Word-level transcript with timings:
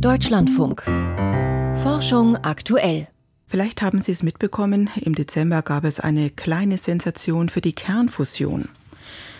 Deutschlandfunk. 0.00 0.82
Forschung 1.82 2.36
aktuell. 2.36 3.08
Vielleicht 3.46 3.80
haben 3.80 4.02
Sie 4.02 4.12
es 4.12 4.22
mitbekommen, 4.22 4.90
im 4.96 5.14
Dezember 5.14 5.62
gab 5.62 5.84
es 5.84 6.00
eine 6.00 6.28
kleine 6.28 6.76
Sensation 6.76 7.48
für 7.48 7.62
die 7.62 7.72
Kernfusion. 7.72 8.68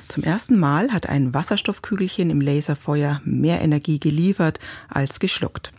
Zum 0.08 0.22
ersten 0.22 0.58
Mal 0.58 0.92
hat 0.92 1.08
ein 1.08 1.34
Wasserstoffkügelchen 1.34 2.30
im 2.30 2.40
Laserfeuer 2.40 3.20
mehr 3.24 3.60
Energie 3.60 4.00
geliefert 4.00 4.58
als 4.88 5.20
geschluckt. 5.20 5.72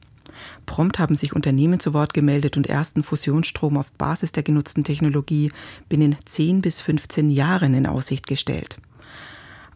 Prompt 0.68 1.00
haben 1.00 1.16
sich 1.16 1.34
Unternehmen 1.34 1.80
zu 1.80 1.94
Wort 1.96 2.14
gemeldet 2.14 2.56
und 2.56 2.68
ersten 2.68 3.02
Fusionsstrom 3.02 3.78
auf 3.78 3.92
Basis 3.94 4.32
der 4.32 4.44
genutzten 4.44 4.84
Technologie 4.84 5.52
binnen 5.90 6.18
10 6.26 6.62
bis 6.62 6.82
15 6.82 7.32
Jahren 7.32 7.74
in 7.74 7.88
Aussicht 7.88 8.28
gestellt. 8.28 8.78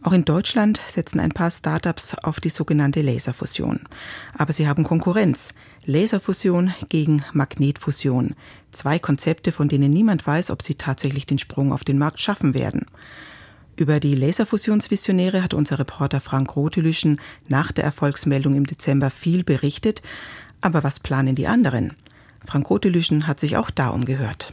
Auch 0.04 0.12
in 0.12 0.24
Deutschland 0.24 0.80
setzen 0.88 1.20
ein 1.20 1.30
paar 1.30 1.50
Startups 1.50 2.16
auf 2.18 2.40
die 2.40 2.48
sogenannte 2.48 3.02
Laserfusion. 3.02 3.80
Aber 4.36 4.52
sie 4.52 4.66
haben 4.66 4.82
Konkurrenz. 4.82 5.54
Laserfusion 5.84 6.74
gegen 6.88 7.24
Magnetfusion. 7.32 8.34
Zwei 8.72 8.98
Konzepte, 8.98 9.52
von 9.52 9.68
denen 9.68 9.92
niemand 9.92 10.26
weiß, 10.26 10.50
ob 10.50 10.62
sie 10.62 10.74
tatsächlich 10.74 11.26
den 11.26 11.38
Sprung 11.38 11.72
auf 11.72 11.84
den 11.84 11.98
Markt 11.98 12.20
schaffen 12.20 12.52
werden. 12.52 12.86
Über 13.76 14.00
die 14.00 14.16
Laserfusionsvisionäre 14.16 15.42
hat 15.42 15.54
unser 15.54 15.78
Reporter 15.78 16.20
Frank 16.20 16.56
Rotelüschen 16.56 17.20
nach 17.48 17.70
der 17.70 17.84
Erfolgsmeldung 17.84 18.56
im 18.56 18.66
Dezember 18.66 19.10
viel 19.10 19.44
berichtet. 19.44 20.02
Aber 20.60 20.82
was 20.82 20.98
planen 20.98 21.36
die 21.36 21.46
anderen? 21.46 21.94
Frank 22.44 22.68
Rotelüschen 22.68 23.28
hat 23.28 23.38
sich 23.38 23.56
auch 23.56 23.70
da 23.70 23.88
umgehört. 23.88 24.52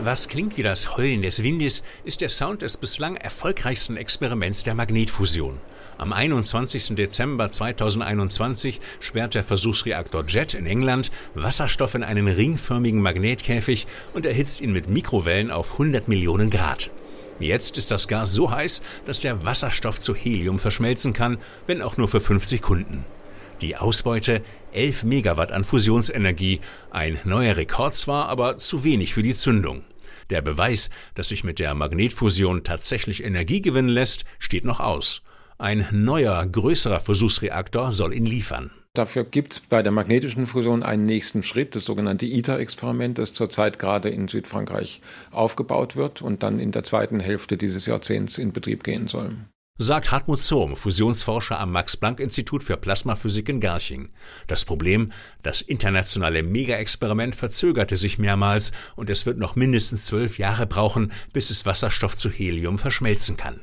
Was 0.00 0.28
klingt 0.28 0.56
wie 0.56 0.62
das 0.62 0.96
Heulen 0.96 1.22
des 1.22 1.42
Windes, 1.42 1.82
ist 2.04 2.20
der 2.20 2.28
Sound 2.28 2.62
des 2.62 2.76
bislang 2.76 3.16
erfolgreichsten 3.16 3.96
Experiments 3.96 4.62
der 4.62 4.76
Magnetfusion. 4.76 5.58
Am 5.98 6.12
21. 6.12 6.94
Dezember 6.94 7.50
2021 7.50 8.80
sperrt 9.00 9.34
der 9.34 9.42
Versuchsreaktor 9.42 10.24
JET 10.24 10.54
in 10.54 10.66
England 10.66 11.10
Wasserstoff 11.34 11.96
in 11.96 12.04
einen 12.04 12.28
ringförmigen 12.28 13.02
Magnetkäfig 13.02 13.88
und 14.14 14.24
erhitzt 14.24 14.60
ihn 14.60 14.72
mit 14.72 14.88
Mikrowellen 14.88 15.50
auf 15.50 15.72
100 15.72 16.06
Millionen 16.06 16.50
Grad. 16.50 16.92
Jetzt 17.40 17.76
ist 17.76 17.90
das 17.90 18.06
Gas 18.06 18.30
so 18.30 18.52
heiß, 18.52 18.82
dass 19.04 19.18
der 19.18 19.44
Wasserstoff 19.44 19.98
zu 19.98 20.14
Helium 20.14 20.60
verschmelzen 20.60 21.12
kann, 21.12 21.38
wenn 21.66 21.82
auch 21.82 21.96
nur 21.96 22.06
für 22.06 22.20
fünf 22.20 22.44
Sekunden. 22.44 23.04
Die 23.60 23.76
Ausbeute 23.76 24.42
11 24.72 25.02
Megawatt 25.02 25.50
an 25.50 25.64
Fusionsenergie, 25.64 26.60
ein 26.92 27.18
neuer 27.24 27.56
Rekord 27.56 27.96
zwar, 27.96 28.28
aber 28.28 28.58
zu 28.58 28.84
wenig 28.84 29.14
für 29.14 29.22
die 29.24 29.34
Zündung. 29.34 29.82
Der 30.30 30.42
Beweis, 30.42 30.90
dass 31.14 31.28
sich 31.28 31.44
mit 31.44 31.58
der 31.58 31.74
Magnetfusion 31.74 32.64
tatsächlich 32.64 33.24
Energie 33.24 33.60
gewinnen 33.60 33.88
lässt, 33.88 34.24
steht 34.38 34.64
noch 34.64 34.80
aus. 34.80 35.22
Ein 35.58 35.86
neuer, 35.90 36.46
größerer 36.46 37.00
Versuchsreaktor 37.00 37.92
soll 37.92 38.14
ihn 38.14 38.26
liefern. 38.26 38.70
Dafür 38.94 39.24
gibt 39.24 39.52
es 39.52 39.60
bei 39.60 39.82
der 39.82 39.92
magnetischen 39.92 40.46
Fusion 40.46 40.82
einen 40.82 41.06
nächsten 41.06 41.42
Schritt, 41.42 41.74
das 41.74 41.84
sogenannte 41.84 42.26
ITER-Experiment, 42.26 43.18
das 43.18 43.32
zurzeit 43.32 43.78
gerade 43.78 44.08
in 44.08 44.28
Südfrankreich 44.28 45.00
aufgebaut 45.30 45.96
wird 45.96 46.22
und 46.22 46.42
dann 46.42 46.58
in 46.58 46.72
der 46.72 46.84
zweiten 46.84 47.20
Hälfte 47.20 47.56
dieses 47.56 47.86
Jahrzehnts 47.86 48.38
in 48.38 48.52
Betrieb 48.52 48.84
gehen 48.84 49.08
soll 49.08 49.36
sagt 49.78 50.10
Hartmut 50.10 50.40
Zohm, 50.40 50.76
Fusionsforscher 50.76 51.58
am 51.60 51.72
Max-Planck-Institut 51.72 52.62
für 52.64 52.76
Plasmaphysik 52.76 53.48
in 53.48 53.60
Garching. 53.60 54.10
Das 54.48 54.64
Problem, 54.64 55.12
das 55.42 55.60
internationale 55.60 56.42
Mega-Experiment 56.42 57.34
verzögerte 57.34 57.96
sich 57.96 58.18
mehrmals 58.18 58.72
und 58.96 59.08
es 59.08 59.24
wird 59.24 59.38
noch 59.38 59.54
mindestens 59.54 60.06
zwölf 60.06 60.38
Jahre 60.38 60.66
brauchen, 60.66 61.12
bis 61.32 61.50
es 61.50 61.64
Wasserstoff 61.64 62.16
zu 62.16 62.28
Helium 62.28 62.78
verschmelzen 62.78 63.36
kann. 63.36 63.60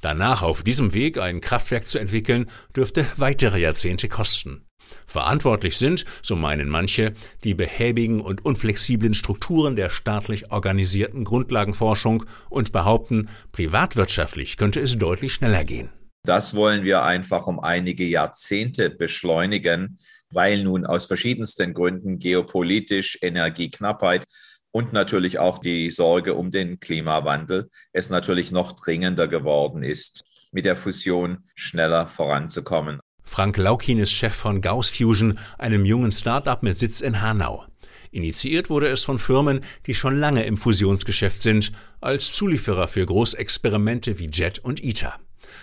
Danach 0.00 0.42
auf 0.42 0.62
diesem 0.62 0.94
Weg 0.94 1.18
ein 1.18 1.40
Kraftwerk 1.40 1.86
zu 1.86 1.98
entwickeln, 1.98 2.48
dürfte 2.74 3.06
weitere 3.16 3.60
Jahrzehnte 3.60 4.08
kosten. 4.08 4.65
Verantwortlich 5.06 5.76
sind, 5.76 6.04
so 6.22 6.36
meinen 6.36 6.68
manche, 6.68 7.12
die 7.44 7.54
behäbigen 7.54 8.20
und 8.20 8.44
unflexiblen 8.44 9.14
Strukturen 9.14 9.76
der 9.76 9.90
staatlich 9.90 10.52
organisierten 10.52 11.24
Grundlagenforschung 11.24 12.24
und 12.48 12.72
behaupten, 12.72 13.28
privatwirtschaftlich 13.52 14.56
könnte 14.56 14.80
es 14.80 14.98
deutlich 14.98 15.34
schneller 15.34 15.64
gehen. 15.64 15.90
Das 16.24 16.54
wollen 16.54 16.82
wir 16.82 17.04
einfach 17.04 17.46
um 17.46 17.60
einige 17.60 18.04
Jahrzehnte 18.04 18.90
beschleunigen, 18.90 19.98
weil 20.30 20.64
nun 20.64 20.84
aus 20.84 21.06
verschiedensten 21.06 21.72
Gründen 21.72 22.18
geopolitisch 22.18 23.18
Energieknappheit 23.22 24.24
und 24.72 24.92
natürlich 24.92 25.38
auch 25.38 25.58
die 25.58 25.90
Sorge 25.90 26.34
um 26.34 26.50
den 26.50 26.80
Klimawandel 26.80 27.70
es 27.92 28.10
natürlich 28.10 28.50
noch 28.50 28.72
dringender 28.72 29.28
geworden 29.28 29.82
ist, 29.82 30.24
mit 30.52 30.64
der 30.64 30.76
Fusion 30.76 31.44
schneller 31.54 32.08
voranzukommen. 32.08 33.00
Frank 33.26 33.58
Laukin 33.58 33.98
ist 33.98 34.12
Chef 34.12 34.34
von 34.34 34.62
Gauss 34.62 34.88
Fusion, 34.88 35.38
einem 35.58 35.84
jungen 35.84 36.12
Start-up 36.12 36.62
mit 36.62 36.78
Sitz 36.78 37.02
in 37.02 37.20
Hanau. 37.20 37.66
Initiiert 38.10 38.70
wurde 38.70 38.88
es 38.88 39.04
von 39.04 39.18
Firmen, 39.18 39.60
die 39.84 39.94
schon 39.94 40.18
lange 40.18 40.44
im 40.44 40.56
Fusionsgeschäft 40.56 41.38
sind, 41.38 41.72
als 42.00 42.32
Zulieferer 42.32 42.88
für 42.88 43.04
Großexperimente 43.04 44.18
wie 44.18 44.30
JET 44.32 44.60
und 44.60 44.82
ITER. 44.82 45.18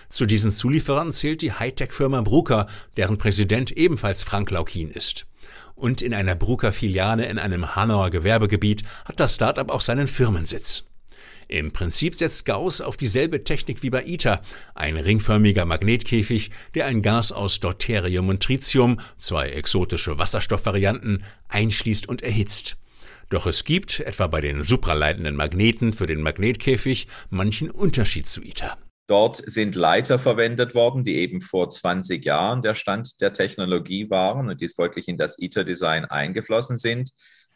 Zu 0.09 0.27
diesen 0.27 0.51
Zulieferern 0.51 1.11
zählt 1.11 1.41
die 1.41 1.53
Hightech-Firma 1.53 2.21
Bruker, 2.21 2.67
deren 2.97 3.17
Präsident 3.17 3.71
ebenfalls 3.71 4.21
Frank 4.21 4.51
Laukin 4.51 4.91
ist. 4.91 5.25
Und 5.73 6.03
in 6.03 6.13
einer 6.13 6.35
Bruker-Filiale 6.35 7.25
in 7.25 7.39
einem 7.39 7.75
Hanauer 7.75 8.11
Gewerbegebiet 8.11 8.83
hat 9.05 9.19
das 9.19 9.35
Start-up 9.35 9.71
auch 9.71 9.81
seinen 9.81 10.07
Firmensitz. 10.07 10.85
Im 11.47 11.71
Prinzip 11.71 12.15
setzt 12.15 12.45
Gauss 12.45 12.81
auf 12.81 12.97
dieselbe 12.97 13.43
Technik 13.43 13.83
wie 13.83 13.89
bei 13.89 14.05
ITER, 14.05 14.41
ein 14.75 14.97
ringförmiger 14.97 15.65
Magnetkäfig, 15.65 16.51
der 16.75 16.85
ein 16.85 17.01
Gas 17.01 17.31
aus 17.31 17.59
Deuterium 17.59 18.29
und 18.29 18.43
Tritium, 18.43 18.99
zwei 19.19 19.49
exotische 19.49 20.17
Wasserstoffvarianten, 20.17 21.23
einschließt 21.49 22.07
und 22.07 22.21
erhitzt. 22.21 22.77
Doch 23.29 23.47
es 23.47 23.63
gibt, 23.63 23.99
etwa 23.99 24.27
bei 24.27 24.41
den 24.41 24.63
supraleitenden 24.63 25.35
Magneten 25.35 25.93
für 25.93 26.05
den 26.05 26.21
Magnetkäfig, 26.21 27.07
manchen 27.29 27.69
Unterschied 27.69 28.27
zu 28.27 28.41
ITER. 28.41 28.77
Dort 29.07 29.41
sind 29.45 29.75
Leiter 29.75 30.17
verwendet 30.17 30.75
worden, 30.75 31.03
die 31.03 31.17
eben 31.17 31.41
vor 31.41 31.69
20 31.69 32.23
Jahren 32.23 32.61
der 32.61 32.73
Stand 32.73 33.19
der 33.19 33.33
Technologie 33.33 34.09
waren 34.09 34.49
und 34.49 34.61
die 34.61 34.69
folglich 34.69 35.09
in 35.09 35.17
das 35.17 35.37
ITER-Design 35.37 36.05
eingeflossen 36.05 36.77
sind 36.77 37.11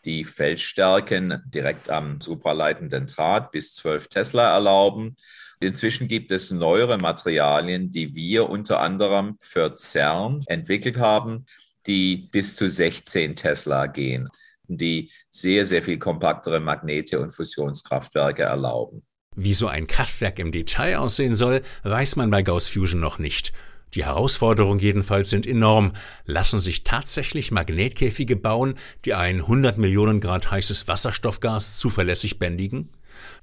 die 0.08 0.24
Feldstärken 0.24 1.44
direkt 1.54 1.90
am 1.90 2.22
supraleitenden 2.22 3.08
Draht 3.08 3.52
bis 3.52 3.76
12 3.76 4.08
Tesla 4.08 4.54
erlauben. 4.54 5.18
Inzwischen 5.60 6.08
gibt 6.08 6.32
es 6.32 6.50
neuere 6.50 6.98
Materialien, 6.98 7.92
die 7.92 8.16
wir 8.16 8.50
unter 8.50 8.80
anderem 8.80 9.38
für 9.42 9.76
CERN 9.76 10.44
entwickelt 10.48 10.98
haben, 10.98 11.46
die 11.86 12.30
bis 12.32 12.56
zu 12.56 12.70
16 12.70 13.36
Tesla 13.36 13.88
gehen, 13.88 14.30
die 14.68 15.12
sehr, 15.30 15.66
sehr 15.66 15.84
viel 15.84 16.00
kompaktere 16.00 16.62
Magnete 16.62 17.20
und 17.20 17.32
Fusionskraftwerke 17.32 18.44
erlauben. 18.44 19.04
Wie 19.36 19.54
so 19.54 19.68
ein 19.68 19.88
Kraftwerk 19.88 20.40
im 20.40 20.54
Detail 20.54 21.00
aussehen 21.00 21.36
soll, 21.36 21.62
weiß 21.84 22.16
man 22.16 22.30
bei 22.30 22.44
Gauss 22.44 22.70
Fusion 22.70 23.02
noch 23.02 23.20
nicht. 23.20 23.52
Die 23.94 24.06
Herausforderungen 24.06 24.80
jedenfalls 24.80 25.30
sind 25.30 25.48
enorm. 25.48 25.94
Lassen 26.26 26.60
sich 26.60 26.84
tatsächlich 26.84 27.52
Magnetkäfige 27.52 28.36
bauen, 28.36 28.76
die 29.06 29.14
ein 29.14 29.38
100 29.38 29.78
Millionen 29.78 30.20
Grad 30.20 30.52
heißes 30.52 30.88
Wasserstoffgas 30.88 31.78
zuverlässig 31.78 32.40
bändigen? 32.40 32.90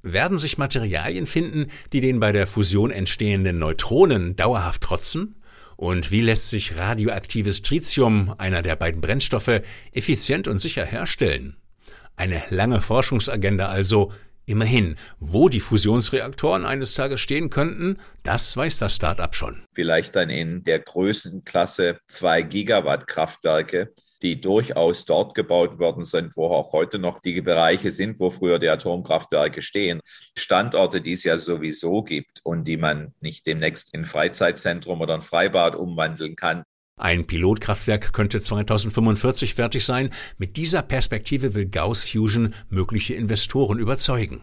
Werden 0.03 0.39
sich 0.39 0.59
Materialien 0.59 1.27
finden, 1.27 1.71
die 1.93 2.01
den 2.01 2.21
bei 2.21 2.33
der 2.33 2.47
Fusion 2.47 2.91
entstehenden 2.91 3.59
Neutronen 3.59 4.37
dauerhaft 4.37 4.83
trotzen? 4.83 5.37
Und 5.77 6.11
wie 6.11 6.21
lässt 6.21 6.51
sich 6.51 6.79
radioaktives 6.79 7.63
Tritium, 7.63 8.35
einer 8.39 8.63
der 8.63 8.77
beiden 8.77 9.01
Brennstoffe, 9.01 9.63
effizient 9.93 10.47
und 10.47 10.59
sicher 10.59 10.85
herstellen? 10.85 11.57
Eine 12.17 12.41
lange 12.51 12.81
Forschungsagenda 12.81 13.67
also, 13.67 14.13
Immerhin, 14.47 14.97
wo 15.21 15.49
die 15.49 15.61
Fusionsreaktoren 15.61 16.67
eines 16.67 16.93
Tages 16.93 17.21
stehen 17.21 17.49
könnten, 17.49 17.99
das 18.23 18.55
weiß 18.57 18.79
das 18.79 18.95
Start-up 18.95 19.35
schon. 19.35 19.63
Vielleicht 19.73 20.17
dann 20.17 20.29
in 20.29 20.65
der 20.65 20.81
Größenklasse 20.81 21.99
2 22.09 22.43
Gigawatt 22.43 23.07
Kraftwerke, 23.07 23.95
die 24.23 24.41
durchaus 24.41 25.05
dort 25.05 25.35
gebaut 25.35 25.79
worden 25.79 26.05
sind, 26.05 26.37
wo 26.37 26.47
auch 26.49 26.73
heute 26.73 26.99
noch 26.99 27.21
die 27.21 27.41
Bereiche 27.41 27.91
sind, 27.91 28.21
wo 28.21 28.31
früher 28.31 28.59
die 28.59 28.69
Atomkraftwerke 28.69 29.63
stehen. 29.63 30.01
Standorte, 30.37 31.01
die 31.01 31.13
es 31.13 31.25
ja 31.25 31.37
sowieso 31.37 32.03
gibt 32.03 32.41
und 32.43 32.65
die 32.65 32.77
man 32.77 33.15
nicht 33.21 33.47
demnächst 33.47 33.95
in 33.95 34.05
Freizeitzentrum 34.05 35.01
oder 35.01 35.15
ein 35.15 35.23
Freibad 35.23 35.75
umwandeln 35.75 36.37
kann, 36.37 36.65
ein 37.05 37.27
Pilotkraftwerk 37.27 38.13
könnte 38.13 38.41
2045 38.41 39.55
fertig 39.55 39.85
sein. 39.85 40.11
Mit 40.39 40.57
dieser 40.57 40.81
Perspektive 40.83 41.55
will 41.55 41.67
Gauss 41.67 42.05
Fusion 42.05 42.55
mögliche 42.71 43.15
Investoren 43.15 43.79
überzeugen. 43.79 44.43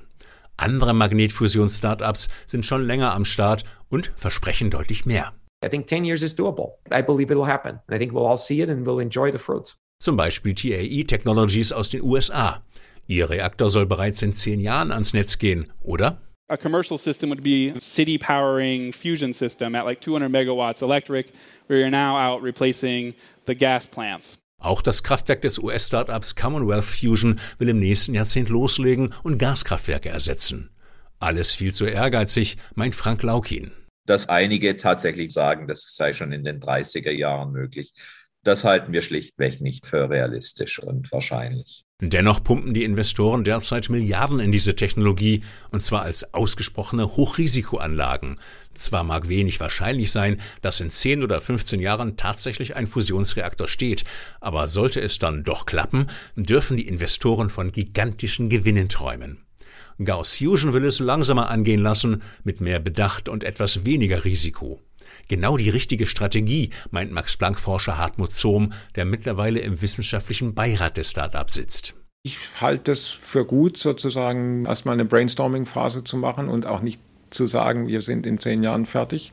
Andere 0.57 0.93
Magnetfusions-Startups 0.93 2.29
sind 2.45 2.65
schon 2.65 2.85
länger 2.85 3.15
am 3.15 3.25
Start 3.25 3.63
und 3.89 4.11
versprechen 4.15 4.69
deutlich 4.69 5.05
mehr. 5.05 5.33
I 5.65 5.69
think 5.69 5.87
10 5.87 6.05
years 6.05 6.21
is 6.21 6.37
doable. 6.37 6.73
I 6.93 7.01
believe 7.01 7.33
it'll 7.33 7.47
happen. 7.47 7.79
I 7.91 7.97
think 7.97 8.13
we'll 8.13 8.27
all 8.27 8.37
see 8.37 8.61
it 8.61 8.69
and 8.69 8.85
we'll 8.85 9.01
enjoy 9.01 9.31
the 9.31 9.39
fruits. 9.39 9.77
Zum 9.99 10.15
Beispiel 10.15 10.53
TAE 10.53 11.03
Technologies 11.05 11.71
aus 11.71 11.89
den 11.89 12.01
USA. 12.03 12.61
Ihr 13.07 13.29
Reaktor 13.29 13.69
soll 13.69 13.85
bereits 13.85 14.21
in 14.21 14.33
zehn 14.33 14.59
Jahren 14.59 14.91
ans 14.91 15.13
Netz 15.13 15.37
gehen, 15.37 15.71
oder? 15.81 16.21
A 16.51 16.57
commercial 16.57 16.97
system 16.97 17.29
would 17.29 17.43
be 17.43 17.73
city 17.79 18.17
powering 18.17 18.91
fusion 18.91 19.33
system 19.33 19.73
at 19.73 19.85
like 19.85 20.01
200 20.01 20.29
megawatts 20.29 20.81
electric, 20.81 21.31
where 21.67 21.79
you're 21.79 21.89
now 21.89 22.17
out 22.17 22.41
replacing 22.41 23.13
the 23.45 23.55
gas 23.55 23.87
plants. 23.87 24.37
Auch 24.59 24.81
das 24.81 25.01
Kraftwerk 25.01 25.41
des 25.41 25.59
US-Startups 25.59 26.35
Commonwealth 26.35 26.83
Fusion 26.83 27.39
will 27.57 27.69
im 27.69 27.79
nächsten 27.79 28.13
Jahrzehnt 28.13 28.49
loslegen 28.49 29.13
und 29.23 29.37
Gaskraftwerke 29.37 30.09
ersetzen. 30.09 30.69
Alles 31.19 31.53
viel 31.53 31.73
zu 31.73 31.85
ehrgeizig, 31.85 32.57
meint 32.75 32.95
Frank 32.95 33.23
Laukin. 33.23 33.71
Dass 34.05 34.27
einige 34.27 34.75
tatsächlich 34.75 35.31
sagen, 35.31 35.69
das 35.69 35.95
sei 35.95 36.11
schon 36.11 36.33
in 36.33 36.43
den 36.43 36.59
30er 36.59 37.11
Jahren 37.11 37.53
möglich. 37.53 37.93
Das 38.43 38.63
halten 38.63 38.91
wir 38.91 39.03
schlichtweg 39.03 39.61
nicht 39.61 39.85
für 39.85 40.09
realistisch 40.09 40.79
und 40.79 41.11
wahrscheinlich. 41.11 41.83
Dennoch 41.99 42.43
pumpen 42.43 42.73
die 42.73 42.83
Investoren 42.83 43.43
derzeit 43.43 43.89
Milliarden 43.89 44.39
in 44.39 44.51
diese 44.51 44.75
Technologie, 44.75 45.43
und 45.69 45.83
zwar 45.83 46.01
als 46.01 46.33
ausgesprochene 46.33 47.15
Hochrisikoanlagen. 47.15 48.37
Zwar 48.73 49.03
mag 49.03 49.29
wenig 49.29 49.59
wahrscheinlich 49.59 50.11
sein, 50.11 50.37
dass 50.63 50.79
in 50.79 50.89
10 50.89 51.21
oder 51.21 51.39
15 51.39 51.79
Jahren 51.79 52.17
tatsächlich 52.17 52.75
ein 52.75 52.87
Fusionsreaktor 52.87 53.67
steht, 53.67 54.05
aber 54.39 54.67
sollte 54.67 54.99
es 55.01 55.19
dann 55.19 55.43
doch 55.43 55.67
klappen, 55.67 56.07
dürfen 56.35 56.77
die 56.77 56.87
Investoren 56.87 57.51
von 57.51 57.71
gigantischen 57.71 58.49
Gewinnen 58.49 58.89
träumen. 58.89 59.45
Gauss 60.03 60.33
Fusion 60.33 60.73
will 60.73 60.85
es 60.85 60.97
langsamer 60.97 61.51
angehen 61.51 61.81
lassen, 61.81 62.23
mit 62.43 62.59
mehr 62.59 62.79
Bedacht 62.79 63.29
und 63.29 63.43
etwas 63.43 63.85
weniger 63.85 64.25
Risiko. 64.25 64.81
Genau 65.27 65.57
die 65.57 65.69
richtige 65.69 66.07
Strategie, 66.07 66.71
meint 66.91 67.11
Max-Planck-Forscher 67.11 67.97
Hartmut 67.97 68.31
Zohm, 68.31 68.73
der 68.95 69.05
mittlerweile 69.05 69.59
im 69.59 69.81
wissenschaftlichen 69.81 70.53
Beirat 70.53 70.97
des 70.97 71.09
Startups 71.09 71.53
sitzt. 71.53 71.95
Ich 72.23 72.37
halte 72.59 72.91
es 72.91 73.07
für 73.07 73.45
gut, 73.45 73.77
sozusagen 73.77 74.65
erstmal 74.65 74.93
eine 74.93 75.05
Brainstorming-Phase 75.05 76.03
zu 76.03 76.17
machen 76.17 76.49
und 76.49 76.67
auch 76.67 76.81
nicht 76.81 76.99
zu 77.31 77.47
sagen, 77.47 77.87
wir 77.87 78.01
sind 78.01 78.25
in 78.25 78.39
zehn 78.39 78.61
Jahren 78.61 78.85
fertig. 78.85 79.31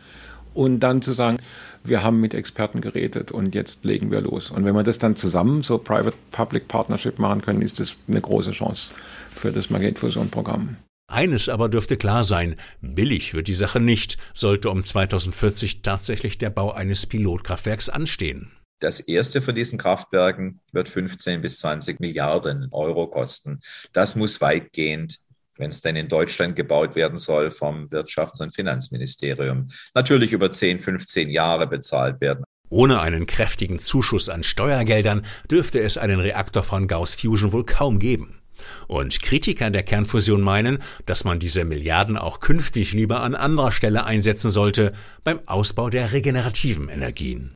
Und 0.55 0.81
dann 0.81 1.03
zu 1.03 1.13
sagen, 1.13 1.39
wir 1.85 2.03
haben 2.03 2.21
mit 2.21 2.35
Experten 2.35 2.81
geredet 2.81 3.31
und 3.31 3.55
jetzt 3.55 3.85
legen 3.85 4.11
wir 4.11 4.21
los. 4.21 4.51
Und 4.51 4.65
wenn 4.65 4.75
wir 4.75 4.83
das 4.83 4.99
dann 4.99 5.15
zusammen, 5.15 5.63
so 5.63 5.79
Private-Public 5.79 6.67
Partnership 6.67 7.19
machen 7.19 7.43
können, 7.43 7.63
ist 7.63 7.79
das 7.79 7.97
eine 8.09 8.21
große 8.21 8.53
Chance 8.53 8.91
für 9.35 9.53
das 9.53 9.71
Magnetfusion-Programm. 9.71 10.77
Eines 11.11 11.49
aber 11.49 11.71
dürfte 11.71 11.97
klar 11.97 12.23
sein, 12.23 12.57
billig 12.83 13.33
wird 13.33 13.49
die 13.49 13.55
Sache 13.55 13.81
nicht, 13.81 14.19
sollte 14.35 14.69
um 14.69 14.85
2040 14.85 15.81
tatsächlich 15.81 16.37
der 16.37 16.51
Bau 16.51 16.71
eines 16.71 17.07
Pilotkraftwerks 17.07 17.89
anstehen. 17.89 18.53
Das 18.79 19.01
erste 19.01 19.41
von 19.41 19.55
diesen 19.55 19.79
Kraftwerken 19.79 20.61
wird 20.71 20.89
15 20.89 21.41
bis 21.41 21.61
20 21.61 21.99
Milliarden 21.99 22.69
Euro 22.73 23.09
kosten. 23.09 23.61
Das 23.95 24.17
muss 24.17 24.43
weitgehend, 24.43 25.19
wenn 25.57 25.71
es 25.71 25.81
denn 25.81 25.97
in 25.97 26.09
Deutschland 26.09 26.55
gebaut 26.55 26.95
werden 26.95 27.17
soll, 27.17 27.51
vom 27.51 27.89
Wirtschafts- 27.89 28.43
und 28.43 28.55
Finanzministerium 28.55 29.67
natürlich 29.95 30.33
über 30.33 30.53
10, 30.53 30.79
15 30.79 31.31
Jahre 31.31 31.67
bezahlt 31.67 32.21
werden. 32.21 32.45
Ohne 32.69 33.01
einen 33.01 33.27
kräftigen 33.27 33.79
Zuschuss 33.79 34.29
an 34.29 34.45
Steuergeldern 34.45 35.25
dürfte 35.51 35.81
es 35.81 35.97
einen 35.97 36.21
Reaktor 36.21 36.63
von 36.63 36.87
Gauss 36.87 37.15
Fusion 37.15 37.53
wohl 37.53 37.65
kaum 37.65 37.99
geben. 37.99 38.38
Und 38.87 39.23
Kritiker 39.23 39.71
der 39.71 39.83
Kernfusion 39.83 40.41
meinen, 40.41 40.79
dass 41.07 41.25
man 41.25 41.39
diese 41.39 41.65
Milliarden 41.65 42.17
auch 42.17 42.41
künftig 42.41 42.93
lieber 42.93 43.23
an 43.23 43.35
anderer 43.35 43.73
Stelle 43.73 44.05
einsetzen 44.05 44.51
sollte, 44.51 44.93
beim 45.25 45.41
Ausbau 45.47 45.91
der 45.91 46.13
regenerativen 46.13 46.89
Energien. 46.89 47.55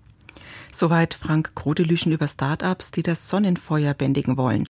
Soweit 0.75 1.13
Frank 1.13 1.55
Grodelüschen 1.55 2.13
über 2.13 2.27
Startups, 2.27 2.93
die 2.93 3.03
das 3.03 3.29
Sonnenfeuer 3.29 3.93
bändigen 3.93 4.39
wollen. 4.39 4.67